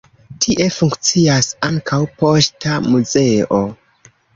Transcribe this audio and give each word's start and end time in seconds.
Tie 0.45 0.65
funkcias 0.75 1.51
ankaŭ 1.69 2.03
Poŝta 2.25 2.83
Muzeo. 2.91 3.67